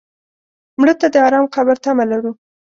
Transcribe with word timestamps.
مړه 0.79 0.93
ته 0.99 1.07
د 1.13 1.15
ارام 1.27 1.45
قبر 1.55 1.75
تمه 1.83 2.05
لرو 2.11 2.31